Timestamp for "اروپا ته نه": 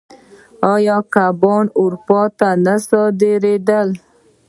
1.81-2.75